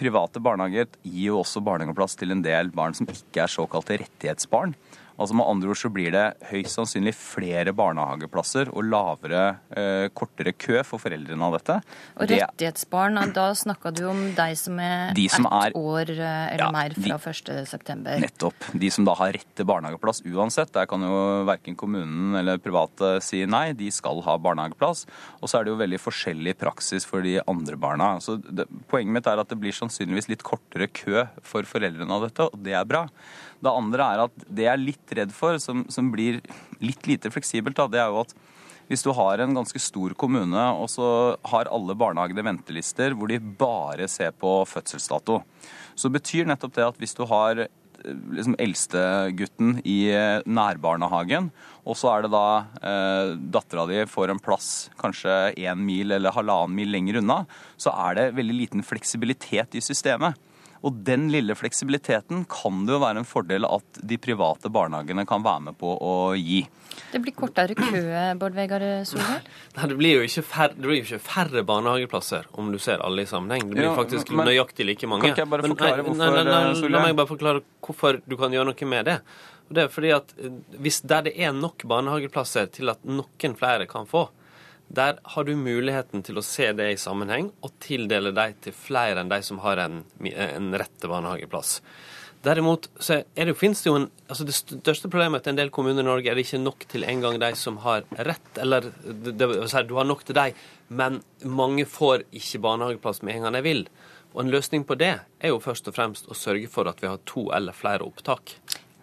private 0.00 0.42
barnehager 0.42 0.88
gir 1.04 1.28
jo 1.28 1.38
også 1.44 1.62
barnehageplass 1.62 2.18
til 2.18 2.34
en 2.34 2.42
del 2.42 2.72
barn 2.74 2.96
som 2.96 3.06
ikke 3.06 3.44
er 3.44 3.54
såkalte 3.54 4.00
rettighetsbarn. 4.02 4.74
Altså 5.20 5.36
Med 5.36 5.48
andre 5.52 5.68
ord 5.68 5.78
så 5.78 5.90
blir 5.92 6.14
det 6.14 6.24
høyst 6.48 6.78
sannsynlig 6.78 7.12
flere 7.16 7.74
barnehageplasser 7.76 8.70
og 8.72 8.86
lavere, 8.88 9.42
eh, 9.76 10.06
kortere 10.16 10.54
kø 10.56 10.80
for 10.86 11.02
foreldrene 11.02 11.44
av 11.44 11.58
dette. 11.58 11.76
Og 12.16 12.30
rettighetsbarn, 12.30 13.20
da 13.36 13.50
snakka 13.56 13.92
du 13.92 14.06
om 14.08 14.22
deg 14.36 14.56
som 14.56 14.80
er 14.80 15.12
de 15.20 15.26
som 15.32 15.44
ett 15.44 15.74
er, 15.74 15.76
år 15.76 16.12
eh, 16.14 16.54
eller 16.54 16.64
ja, 16.64 16.70
mer 16.72 16.96
fra 16.96 17.18
1.9. 17.20 18.16
Nettopp. 18.24 18.70
De 18.80 18.90
som 18.94 19.04
da 19.08 19.16
har 19.20 19.34
rett 19.36 19.52
til 19.58 19.68
barnehageplass 19.68 20.22
uansett. 20.24 20.72
Der 20.72 20.88
kan 20.88 21.04
jo 21.04 21.20
verken 21.48 21.76
kommunen 21.76 22.38
eller 22.40 22.62
private 22.62 23.18
si 23.24 23.42
nei, 23.44 23.70
de 23.76 23.90
skal 23.92 24.24
ha 24.24 24.38
barnehageplass. 24.40 25.04
Og 25.42 25.52
så 25.52 25.60
er 25.60 25.68
det 25.68 25.74
jo 25.74 25.82
veldig 25.82 26.00
forskjellig 26.00 26.56
praksis 26.64 27.04
for 27.08 27.26
de 27.26 27.36
andre 27.44 27.76
barna. 27.80 28.14
Så 28.24 28.38
det, 28.40 28.68
Poenget 28.90 29.12
mitt 29.14 29.28
er 29.28 29.38
at 29.42 29.52
det 29.52 29.60
blir 29.60 29.76
sannsynligvis 29.76 30.30
litt 30.32 30.42
kortere 30.46 30.88
kø 30.88 31.26
for 31.46 31.68
foreldrene 31.68 32.16
av 32.16 32.24
dette, 32.26 32.48
og 32.48 32.64
det 32.64 32.72
er 32.78 32.88
bra. 32.88 33.04
Det 33.60 33.72
andre 33.76 34.06
er 34.14 34.22
at 34.24 34.44
det 34.48 34.66
er 34.72 34.80
litt 34.80 35.09
redd 35.16 35.34
for, 35.34 35.58
som, 35.62 35.84
som 35.92 36.10
blir 36.12 36.40
litt 36.80 37.06
lite 37.08 37.32
fleksibelt, 37.32 37.78
da, 37.78 37.88
det 37.90 38.02
er 38.02 38.12
jo 38.12 38.22
at 38.24 38.34
hvis 38.90 39.04
du 39.06 39.12
har 39.14 39.38
en 39.38 39.54
ganske 39.54 39.78
stor 39.78 40.16
kommune, 40.18 40.62
og 40.74 40.88
så 40.90 41.08
har 41.52 41.70
alle 41.70 41.94
barnehagene 41.94 42.42
ventelister 42.42 43.14
hvor 43.14 43.30
de 43.30 43.38
bare 43.38 44.08
ser 44.10 44.34
på 44.34 44.64
fødselsdato, 44.66 45.38
så 45.94 46.10
betyr 46.10 46.48
nettopp 46.50 46.74
det 46.74 46.88
at 46.88 46.98
hvis 46.98 47.14
du 47.14 47.22
har 47.30 47.68
liksom 48.02 48.56
eldstegutten 48.58 49.78
i 49.86 50.10
nærbarnehagen, 50.48 51.50
og 51.86 51.98
så 52.00 52.10
er 52.12 52.24
det 52.24 52.32
da 52.32 52.44
eh, 52.82 53.32
dattera 53.54 53.86
di 53.88 54.02
får 54.08 54.32
en 54.32 54.42
plass 54.42 54.90
kanskje 55.00 55.52
én 55.54 55.84
mil 55.84 56.16
eller 56.16 56.34
halvannen 56.34 56.76
mil 56.76 56.90
lenger 56.90 57.20
unna, 57.20 57.42
så 57.80 57.94
er 58.08 58.18
det 58.18 58.30
veldig 58.38 58.56
liten 58.56 58.86
fleksibilitet 58.86 59.76
i 59.78 59.84
systemet. 59.84 60.38
Og 60.80 61.00
den 61.04 61.26
lille 61.32 61.54
fleksibiliteten 61.58 62.46
kan 62.48 62.84
det 62.86 62.94
jo 62.94 63.00
være 63.02 63.20
en 63.20 63.28
fordel 63.28 63.66
at 63.68 64.00
de 64.00 64.16
private 64.20 64.70
barnehagene 64.72 65.26
kan 65.28 65.44
være 65.44 65.66
med 65.68 65.76
på 65.80 65.92
å 65.92 66.14
gi. 66.38 66.62
Det 67.10 67.20
blir 67.20 67.34
kortere 67.36 67.76
kø, 67.76 68.00
Bård 68.40 68.56
Vegar 68.56 68.84
Solhjell? 69.08 69.44
Nei, 69.76 69.88
det 69.92 69.98
blir 69.98 70.16
jo 70.16 70.24
ikke 70.24 70.44
færre, 70.46 70.76
det 70.76 70.88
blir 70.88 71.02
ikke 71.02 71.20
færre 71.22 71.64
barnehageplasser 71.68 72.48
om 72.60 72.72
du 72.72 72.80
ser 72.82 73.04
alle 73.04 73.26
i 73.26 73.30
sammenheng. 73.30 73.68
Det 73.68 73.76
blir 73.76 73.90
jo, 73.90 73.94
faktisk 73.98 74.32
men, 74.32 74.48
nøyaktig 74.48 74.88
like 74.88 75.10
mange. 75.10 75.28
Kan 75.28 75.36
ikke 75.36 75.44
jeg 75.44 75.52
bare 75.52 75.68
forklare 75.68 76.06
hvorfor, 76.06 76.20
nei, 76.22 76.44
nei, 76.48 76.58
nei, 76.72 76.90
La 76.96 77.04
meg 77.04 77.16
bare 77.20 77.30
forklare 77.34 77.64
hvorfor 77.84 78.20
du 78.24 78.36
kan 78.40 78.56
gjøre 78.56 78.72
noe 78.72 78.92
med 78.94 79.10
det. 79.10 79.20
Det 79.70 79.84
er 79.84 79.92
fordi 79.92 80.10
at 80.16 80.32
eh, 80.40 80.54
hvis 80.82 81.00
Der 81.06 81.28
det 81.28 81.36
er 81.38 81.52
nok 81.54 81.84
barnehageplasser 81.86 82.72
til 82.74 82.90
at 82.90 83.04
noen 83.06 83.56
flere 83.58 83.86
kan 83.90 84.08
få, 84.08 84.28
der 84.90 85.20
har 85.34 85.46
du 85.46 85.52
muligheten 85.54 86.24
til 86.26 86.40
å 86.40 86.42
se 86.44 86.72
det 86.74 86.88
i 86.90 86.98
sammenheng 86.98 87.52
og 87.62 87.74
tildele 87.82 88.32
dem 88.34 88.56
til 88.64 88.74
flere 88.74 89.22
enn 89.22 89.30
de 89.30 89.38
som 89.46 89.60
har 89.62 89.78
en, 89.84 90.00
en 90.26 90.72
rett 90.74 90.96
til 90.98 91.12
barnehageplass. 91.12 91.76
Derimot 92.42 92.88
så 92.98 93.20
det, 93.36 93.54
finnes 93.60 93.82
det 93.84 93.90
jo 93.90 93.98
en 93.98 94.06
altså 94.32 94.46
Det 94.48 94.54
største 94.56 95.10
problemet 95.12 95.44
til 95.44 95.52
en 95.52 95.58
del 95.58 95.70
kommuner 95.74 96.00
i 96.00 96.06
Norge 96.06 96.30
er 96.30 96.38
det 96.38 96.46
ikke 96.46 96.62
nok 96.62 96.86
til 96.88 97.04
en 97.04 97.22
gang 97.22 97.38
de 97.42 97.50
som 97.58 97.76
har 97.84 98.06
rett, 98.16 98.50
eller 98.62 98.88
det, 99.04 99.34
det, 99.36 99.48
du 99.86 99.94
har 99.98 100.08
nok 100.08 100.24
til 100.24 100.38
dem, 100.38 100.60
men 100.88 101.20
mange 101.44 101.84
får 101.86 102.24
ikke 102.30 102.62
barnehageplass 102.64 103.20
med 103.26 103.36
en 103.36 103.46
gang 103.46 103.58
de 103.58 103.64
vil. 103.66 103.84
Og 104.32 104.44
en 104.44 104.52
løsning 104.54 104.86
på 104.86 104.96
det 104.98 105.12
er 105.18 105.52
jo 105.52 105.60
først 105.62 105.90
og 105.90 105.96
fremst 105.98 106.30
å 106.30 106.38
sørge 106.38 106.70
for 106.70 106.88
at 106.88 107.02
vi 107.02 107.10
har 107.10 107.20
to 107.28 107.48
eller 107.54 107.76
flere 107.76 108.06
opptak. 108.06 108.54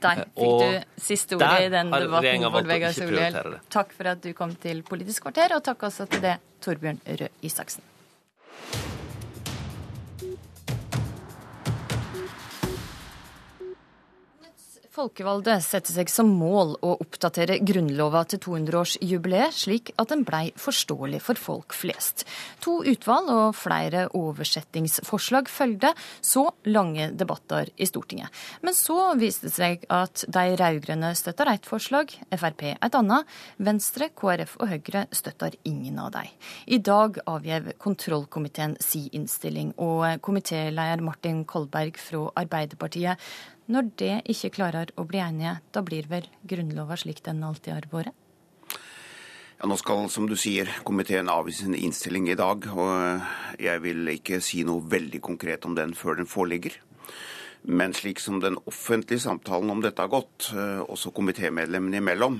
Der 0.03 0.23
fikk 0.23 0.41
og 0.45 0.61
du 0.61 1.01
siste 1.01 1.37
ordet 1.39 1.67
i 1.67 1.69
den 1.73 1.91
debatten, 1.91 2.47
Bård 2.53 2.69
Vegar 2.69 2.95
Solhjell. 2.95 3.59
Takk 3.73 3.93
for 3.97 4.13
at 4.13 4.23
du 4.23 4.31
kom 4.37 4.53
til 4.61 4.83
Politisk 4.85 5.25
kvarter, 5.25 5.57
og 5.57 5.63
takk 5.65 5.87
også 5.89 6.05
til 6.11 6.21
det, 6.25 6.37
Torbjørn 6.61 7.01
Røe 7.07 7.29
Isaksen. 7.41 7.85
Folkevalgte 14.97 15.59
setter 15.61 15.93
seg 15.93 16.09
som 16.09 16.31
mål 16.39 16.71
å 16.81 16.95
oppdatere 17.03 17.59
Grunnlova 17.61 18.23
til 18.31 18.39
200-årsjubileet, 18.41 19.53
slik 19.53 19.91
at 20.01 20.09
den 20.09 20.23
blei 20.25 20.47
forståelig 20.57 21.19
for 21.21 21.37
folk 21.37 21.75
flest. 21.77 22.23
To 22.65 22.79
utvalg 22.81 23.29
og 23.29 23.51
flere 23.53 24.07
oversettingsforslag 24.17 25.51
følgde 25.53 25.91
så 26.25 26.47
lange 26.65 27.11
debatter 27.13 27.69
i 27.77 27.85
Stortinget. 27.85 28.33
Men 28.65 28.73
så 28.73 29.11
viste 29.21 29.51
det 29.51 29.53
seg 29.53 29.85
at 29.93 30.23
de 30.33 30.55
rød-grønne 30.57 31.11
støtter 31.19 31.51
ett 31.51 31.69
forslag, 31.69 32.15
Frp 32.33 32.63
et 32.71 32.97
annet. 32.97 33.29
Venstre, 33.61 34.07
KrF 34.17 34.55
og 34.57 34.71
Høyre 34.71 35.03
støtter 35.13 35.59
ingen 35.69 35.99
av 36.01 36.15
dem. 36.15 36.31
I 36.65 36.81
dag 36.81 37.21
avgjev 37.29 37.69
kontrollkomiteen 37.85 38.73
si 38.81 39.03
innstilling, 39.13 39.75
og 39.77 40.25
komitéleder 40.25 41.05
Martin 41.05 41.45
Kolberg 41.45 42.01
fra 42.01 42.31
Arbeiderpartiet 42.41 43.21
når 43.67 43.91
det 43.99 44.13
ikke 44.31 44.53
klarer 44.55 44.91
å 44.95 45.03
bli 45.07 45.19
enige, 45.19 45.57
da 45.75 45.83
blir 45.83 46.07
vel 46.07 46.27
Grunnlova 46.47 46.95
slik 46.99 47.19
den 47.25 47.43
alltid 47.43 47.73
har 47.73 47.87
vært? 47.91 48.15
Ja, 49.57 49.65
Nå 49.65 49.73
skal, 49.81 50.03
som 50.13 50.27
du 50.29 50.35
sier, 50.37 50.69
komiteen 50.85 51.31
avgi 51.33 51.55
sin 51.57 51.73
innstilling 51.73 52.27
i 52.29 52.37
dag. 52.37 52.67
og 52.69 53.57
Jeg 53.59 53.81
vil 53.81 54.11
ikke 54.13 54.37
si 54.39 54.61
noe 54.63 54.85
veldig 54.85 55.19
konkret 55.25 55.65
om 55.65 55.73
den 55.75 55.95
før 55.97 56.19
den 56.19 56.29
foreligger. 56.29 56.77
Men 57.63 57.95
slik 57.97 58.21
som 58.21 58.37
den 58.39 58.59
offentlige 58.69 59.19
samtalen 59.25 59.73
om 59.73 59.81
dette 59.81 59.99
har 59.99 60.13
gått, 60.13 60.51
eh, 60.53 60.79
også 60.85 61.11
komitémedlemmene 61.11 61.97
imellom, 61.97 62.39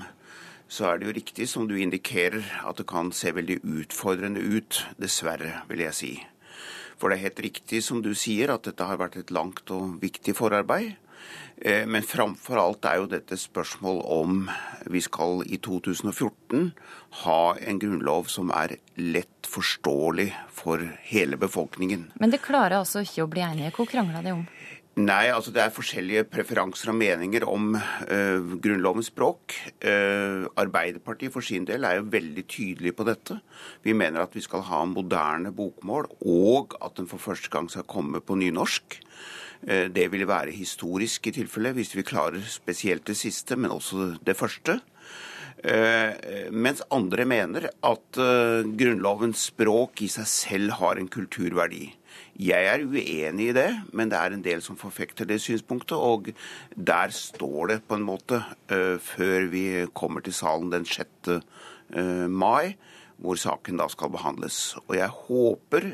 så 0.68 0.92
er 0.92 0.98
det 0.98 1.06
jo 1.08 1.16
riktig 1.16 1.48
som 1.48 1.66
du 1.66 1.74
indikerer, 1.74 2.44
at 2.64 2.76
det 2.76 2.86
kan 2.86 3.10
se 3.10 3.32
veldig 3.32 3.60
utfordrende 3.64 4.40
ut. 4.40 4.86
Dessverre, 5.00 5.64
vil 5.68 5.80
jeg 5.80 5.94
si. 5.94 6.26
For 6.98 7.08
det 7.08 7.18
er 7.18 7.28
helt 7.28 7.40
riktig 7.40 7.82
som 7.82 8.00
du 8.00 8.14
sier, 8.14 8.50
at 8.54 8.62
dette 8.62 8.84
har 8.84 8.96
vært 8.96 9.16
et 9.16 9.30
langt 9.30 9.70
og 9.70 10.00
viktig 10.00 10.36
forarbeid. 10.36 10.96
Eh, 11.58 11.86
men 11.86 12.06
framfor 12.06 12.60
alt 12.62 12.86
er 12.86 13.00
jo 13.00 13.08
dette 13.10 13.38
spørsmål 13.38 14.02
om 14.14 14.44
vi 14.86 15.02
skal 15.02 15.42
i 15.46 15.58
2014 15.58 16.70
ha 17.24 17.40
en 17.58 17.80
grunnlov 17.82 18.30
som 18.30 18.52
er 18.54 18.76
lett 19.00 19.48
forståelig 19.48 20.30
for 20.54 20.84
hele 21.10 21.38
befolkningen. 21.40 22.10
Men 22.20 22.34
det 22.34 22.44
klarer 22.44 22.78
altså 22.78 23.02
ikke 23.02 23.26
å 23.26 23.32
bli 23.32 23.42
enige. 23.46 23.74
Hvor 23.74 23.90
krangla 23.90 24.22
de 24.22 24.36
om? 24.36 24.46
Nei, 24.98 25.28
altså 25.30 25.52
det 25.54 25.60
er 25.62 25.70
forskjellige 25.70 26.24
preferanser 26.26 26.90
og 26.90 26.96
meninger 26.98 27.44
om 27.46 27.76
uh, 27.76 28.54
Grunnlovens 28.58 29.12
språk. 29.12 29.54
Uh, 29.78 30.48
Arbeiderpartiet 30.58 31.30
for 31.30 31.44
sin 31.44 31.68
del 31.68 31.86
er 31.86 32.00
jo 32.00 32.08
veldig 32.10 32.44
tydelig 32.50 32.96
på 32.98 33.06
dette. 33.06 33.36
Vi 33.86 33.94
mener 33.94 34.24
at 34.24 34.34
vi 34.34 34.42
skal 34.42 34.64
ha 34.66 34.82
moderne 34.90 35.52
bokmål, 35.54 36.10
og 36.26 36.74
at 36.82 36.98
den 36.98 37.06
for 37.10 37.22
første 37.22 37.52
gang 37.52 37.70
skal 37.70 37.86
komme 37.86 38.18
på 38.18 38.40
nynorsk. 38.40 38.98
Eh, 39.66 39.88
det 39.90 40.06
vil 40.12 40.26
være 40.28 40.54
historisk 40.54 41.26
i 41.26 41.34
tilfelle, 41.34 41.74
hvis 41.74 41.96
vi 41.96 42.06
klarer 42.06 42.42
spesielt 42.46 43.06
det 43.08 43.16
siste, 43.18 43.56
men 43.56 43.74
også 43.74 44.14
det 44.24 44.36
første. 44.38 44.78
Eh, 45.58 46.50
mens 46.54 46.84
andre 46.94 47.24
mener 47.26 47.66
at 47.66 48.20
eh, 48.22 48.68
Grunnlovens 48.78 49.48
språk 49.50 50.04
i 50.06 50.10
seg 50.12 50.28
selv 50.30 50.76
har 50.78 51.00
en 51.00 51.10
kulturverdi. 51.10 51.88
Jeg 52.38 52.68
er 52.70 52.84
uenig 52.86 53.48
i 53.50 53.54
det, 53.56 53.70
men 53.92 54.10
det 54.10 54.18
er 54.18 54.34
en 54.34 54.44
del 54.44 54.62
som 54.62 54.78
forfekter 54.78 55.26
det 55.26 55.40
synspunktet. 55.42 55.98
Og 55.98 56.30
der 56.74 57.10
står 57.10 57.72
det 57.72 57.78
på 57.88 57.98
en 57.98 58.06
måte, 58.06 58.38
før 59.02 59.48
vi 59.50 59.64
kommer 59.90 60.22
til 60.22 60.34
salen 60.34 60.70
den 60.70 60.86
6. 60.86 61.42
mai, 62.30 62.76
hvor 63.18 63.38
saken 63.38 63.82
da 63.82 63.88
skal 63.90 64.14
behandles. 64.14 64.76
Og 64.86 64.94
jeg 64.98 65.10
håper 65.26 65.90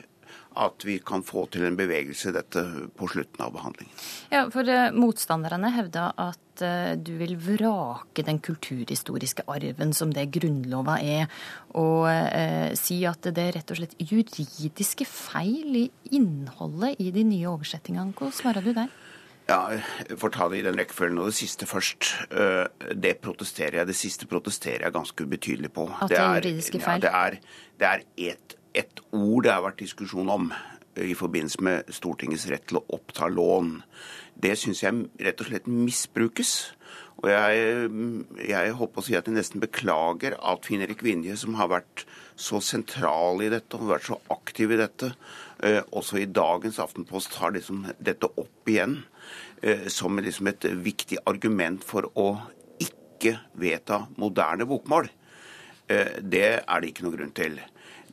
at 0.56 0.84
vi 0.86 0.98
kan 1.02 1.24
få 1.26 1.46
til 1.52 1.66
en 1.66 1.76
bevegelse 1.78 2.30
i 2.30 2.34
dette 2.36 2.62
på 2.98 3.08
slutten 3.10 3.44
av 3.44 3.52
behandlingen. 3.56 3.92
Ja, 4.32 4.46
for 4.54 4.68
uh, 4.68 4.90
Motstanderne 4.94 5.72
hevda 5.74 6.10
at 6.20 6.64
uh, 6.64 6.94
du 6.98 7.14
vil 7.20 7.36
vrake 7.40 8.24
den 8.26 8.40
kulturhistoriske 8.44 9.46
arven 9.50 9.94
som 9.96 10.12
det 10.14 10.28
Grunnlova 10.34 11.00
er, 11.02 11.26
og 11.74 12.06
eh, 12.06 12.70
si 12.78 13.00
at 13.08 13.26
det 13.34 13.42
er 13.42 13.56
rett 13.56 13.72
og 13.72 13.80
slett 13.80 13.96
juridiske 13.98 15.06
feil 15.08 15.80
i 15.80 15.84
innholdet 16.14 17.00
i 17.02 17.10
de 17.14 17.24
nye 17.26 17.50
oversettingene. 17.50 18.14
Hva 18.14 18.30
svarer 18.34 18.62
du 18.62 18.70
der? 18.76 18.92
Ja, 19.48 19.58
jeg 19.74 20.18
får 20.22 20.32
ta 20.36 20.46
det 20.52 20.60
i 20.60 20.64
den 20.64 20.78
rekkefølgen. 20.78 21.18
Og 21.20 21.32
det 21.32 21.36
siste 21.36 21.66
først. 21.68 22.12
Det 22.94 23.16
protesterer 23.24 23.82
jeg. 23.82 23.90
Det 23.90 23.96
siste 23.98 24.28
protesterer 24.30 24.86
jeg 24.86 24.94
ganske 24.94 25.26
betydelig 25.34 25.72
på. 25.74 25.88
At 25.90 26.14
det 26.14 26.20
er 26.20 26.38
juridiske 26.38 26.80
feil? 26.80 27.02
Ja, 27.02 27.02
det 27.02 27.12
er, 27.18 27.64
det 27.82 27.90
er 27.90 28.06
et 28.30 28.56
et 28.74 29.02
ord 29.14 29.44
det 29.46 29.52
har 29.54 29.64
vært 29.64 29.82
diskusjon 29.84 30.30
om 30.32 30.48
eh, 30.52 31.10
i 31.12 31.16
forbindelse 31.18 31.64
med 31.64 31.92
Stortingets 31.94 32.48
rett 32.50 32.66
til 32.70 32.80
å 32.80 32.86
oppta 32.96 33.30
lån. 33.30 33.76
Det 34.34 34.56
syns 34.58 34.82
jeg 34.82 35.06
rett 35.22 35.42
og 35.42 35.50
slett 35.50 35.70
misbrukes. 35.70 36.54
Og 37.22 37.30
jeg, 37.30 37.88
jeg 38.50 38.74
håper 38.76 39.00
å 39.00 39.04
si 39.06 39.14
at 39.16 39.28
jeg 39.30 39.36
nesten 39.36 39.62
beklager 39.62 40.34
at 40.42 40.66
Finn-Erik 40.66 41.04
Vinje, 41.06 41.36
som 41.38 41.54
har 41.56 41.70
vært 41.70 42.02
så 42.36 42.58
sentral 42.60 43.40
i 43.44 43.50
dette 43.52 43.78
og 43.78 43.92
vært 43.92 44.08
så 44.10 44.18
aktiv 44.34 44.74
i 44.74 44.80
dette, 44.80 45.12
eh, 45.62 45.80
også 45.94 46.18
i 46.20 46.28
dagens 46.28 46.80
Aftenpost 46.82 47.32
tar 47.36 47.54
liksom 47.54 47.86
dette 48.02 48.28
opp 48.28 48.70
igjen 48.70 48.98
eh, 49.62 49.86
som 49.86 50.18
liksom 50.18 50.50
et 50.50 50.66
viktig 50.82 51.22
argument 51.30 51.86
for 51.86 52.10
å 52.18 52.28
ikke 52.82 53.38
vedta 53.56 54.04
moderne 54.20 54.66
bokmål. 54.68 55.06
Det 55.84 56.46
er 56.64 56.80
det 56.80 56.88
ikke 56.88 57.04
noe 57.04 57.12
grunn 57.12 57.32
til. 57.36 57.58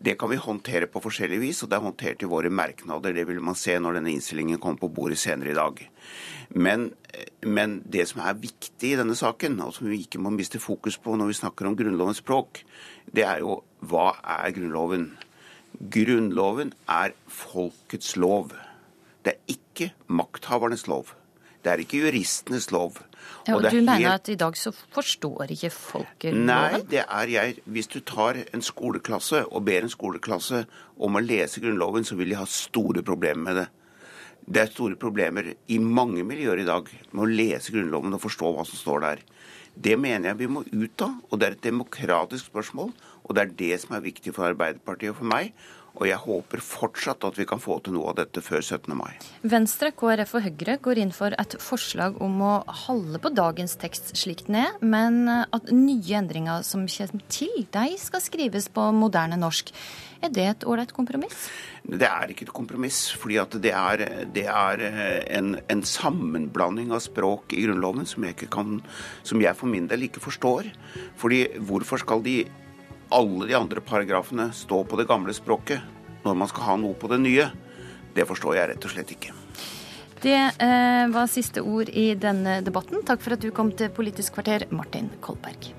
Det 0.01 0.15
kan 0.17 0.31
vi 0.31 0.39
håndtere 0.41 0.87
på 0.89 1.01
forskjellig 1.03 1.37
vis, 1.43 1.59
og 1.61 1.69
det 1.69 1.77
er 1.77 1.85
håndtert 1.85 2.23
i 2.25 2.29
våre 2.29 2.49
merknader. 2.49 3.13
Det 3.13 3.27
vil 3.29 3.41
man 3.45 3.57
se 3.57 3.75
når 3.77 3.99
denne 3.99 4.09
innstillingen 4.15 4.57
kommer 4.61 4.81
på 4.81 4.89
bordet 4.89 5.19
senere 5.21 5.53
i 5.53 5.57
dag. 5.57 5.77
Men, 6.57 6.87
men, 7.45 7.77
det 7.85 8.07
som 8.09 8.23
er 8.25 8.39
viktig 8.41 8.95
i 8.95 8.97
denne 8.97 9.15
saken, 9.17 9.59
og 9.61 9.75
som 9.77 9.91
vi 9.91 10.01
ikke 10.01 10.21
må 10.21 10.33
miste 10.33 10.61
fokus 10.63 10.97
på 10.97 11.13
når 11.15 11.29
vi 11.29 11.37
snakker 11.43 11.69
om 11.69 11.77
Grunnlovens 11.77 12.23
språk, 12.23 12.63
det 13.13 13.27
er 13.29 13.45
jo 13.45 13.61
hva 13.85 14.15
er 14.39 14.49
Grunnloven? 14.57 15.11
Grunnloven 15.93 16.73
er 16.89 17.13
folkets 17.29 18.15
lov. 18.17 18.55
Det 19.21 19.35
er 19.35 19.53
ikke 19.53 19.91
makthavernes 20.09 20.87
lov. 20.89 21.13
Det 21.61 21.71
er 21.71 21.83
ikke 21.83 21.99
juristenes 22.01 22.71
lov. 22.73 22.97
Ja, 23.47 23.55
og 23.55 23.63
Du 23.63 23.77
mener 23.77 23.97
helt... 23.97 24.13
at 24.13 24.29
i 24.33 24.37
dag 24.39 24.57
så 24.57 24.71
forstår 24.73 25.53
ikke 25.53 25.69
folk 25.73 26.25
loven? 26.25 26.45
Nei, 26.49 26.81
det 26.89 27.03
er 27.05 27.33
jeg. 27.33 27.59
Hvis 27.65 27.89
du 27.93 27.99
tar 28.05 28.39
en 28.41 28.65
skoleklasse 28.65 29.43
og 29.49 29.65
ber 29.65 29.85
en 29.85 29.93
skoleklasse 29.93 30.65
om 30.97 31.17
å 31.17 31.23
lese 31.23 31.61
Grunnloven, 31.61 32.05
så 32.07 32.17
vil 32.17 32.33
de 32.33 32.39
ha 32.41 32.47
store 32.49 33.05
problemer 33.05 33.45
med 33.45 33.61
det. 33.61 33.67
Det 34.41 34.61
er 34.63 34.71
store 34.73 34.97
problemer 34.97 35.53
i 35.69 35.77
mange 35.77 36.25
miljøer 36.25 36.63
i 36.63 36.67
dag 36.67 36.87
med 37.11 37.23
å 37.23 37.29
lese 37.29 37.73
Grunnloven 37.73 38.17
og 38.17 38.23
forstå 38.23 38.53
hva 38.55 38.65
som 38.65 38.79
står 38.79 39.05
der. 39.05 39.21
Det 39.71 39.95
mener 39.99 40.31
jeg 40.31 40.41
vi 40.41 40.49
må 40.51 40.63
ut 40.65 41.03
av, 41.05 41.13
og 41.29 41.39
det 41.39 41.47
er 41.47 41.55
et 41.55 41.67
demokratisk 41.69 42.49
spørsmål. 42.49 42.89
Og 43.23 43.35
det 43.37 43.43
er 43.43 43.53
det 43.61 43.75
som 43.83 43.95
er 43.95 44.03
viktig 44.03 44.33
for 44.35 44.49
Arbeiderpartiet 44.49 45.13
og 45.13 45.21
for 45.21 45.29
meg. 45.31 45.53
Og 45.99 46.07
jeg 46.07 46.19
håper 46.23 46.63
fortsatt 46.63 47.25
at 47.27 47.37
vi 47.37 47.45
kan 47.47 47.59
få 47.61 47.77
til 47.83 47.97
noe 47.97 48.13
av 48.13 48.19
dette 48.21 48.43
før 48.43 48.61
17. 48.63 48.93
mai. 48.97 49.11
Venstre, 49.43 49.91
KrF 49.91 50.37
og 50.39 50.45
Høyre 50.45 50.77
går 50.83 51.01
inn 51.03 51.11
for 51.15 51.35
et 51.35 51.57
forslag 51.61 52.21
om 52.23 52.39
å 52.45 52.53
holde 52.85 53.19
på 53.21 53.33
dagens 53.35 53.75
tekst 53.81 54.13
slik 54.17 54.45
den 54.47 54.61
er, 54.63 54.77
men 54.79 55.27
at 55.29 55.73
nye 55.75 56.21
endringer 56.21 56.63
som 56.67 56.87
kommer 56.87 57.27
til, 57.31 57.67
deg, 57.75 57.97
skal 57.99 58.23
skrives 58.23 58.69
på 58.71 58.87
moderne 58.95 59.39
norsk. 59.39 59.73
Er 60.21 60.29
det 60.29 60.43
et 60.45 60.63
ålreit 60.69 60.91
kompromiss? 60.93 61.47
Det 61.81 62.05
er 62.05 62.29
ikke 62.29 62.45
et 62.45 62.53
kompromiss. 62.53 63.09
fordi 63.11 63.39
det 63.59 63.71
er, 63.73 64.25
det 64.33 64.45
er 64.45 64.83
en, 65.37 65.55
en, 65.67 65.81
sammenblanding 65.81 66.91
av 66.93 67.01
språk 67.01 67.53
i 67.57 67.65
Grunnloven 67.65 68.05
som 68.05 68.23
jeg, 68.23 68.37
kan, 68.53 68.81
som 69.23 69.41
jeg 69.41 69.55
for 69.57 69.67
min 69.67 69.87
del 69.89 70.05
ikke 70.05 70.21
forstår. 70.21 70.69
Fordi 71.17 71.47
hvorfor 71.57 71.97
skal 71.97 72.21
de 72.21 72.45
alle 73.11 73.47
de 73.49 73.57
andre 73.57 73.83
paragrafene 73.83 74.49
stå 74.55 74.83
på 74.87 74.99
det 74.99 75.07
gamle 75.09 75.35
språket 75.35 75.83
når 76.25 76.37
man 76.37 76.49
skal 76.51 76.67
ha 76.69 76.79
noe 76.79 76.97
på 76.97 77.09
det 77.11 77.21
nye, 77.23 77.47
det 78.15 78.27
forstår 78.29 78.57
jeg 78.57 78.71
rett 78.71 78.87
og 78.87 78.93
slett 78.93 79.13
ikke. 79.15 79.35
Det 80.21 80.37
eh, 80.37 81.05
var 81.09 81.29
siste 81.31 81.63
ord 81.65 81.89
i 81.89 82.11
denne 82.13 82.59
debatten. 82.61 83.01
Takk 83.07 83.23
for 83.23 83.33
at 83.33 83.41
du 83.41 83.49
kom 83.55 83.73
til 83.73 83.89
Politisk 83.95 84.37
kvarter, 84.37 84.67
Martin 84.69 85.09
Kolberg. 85.25 85.71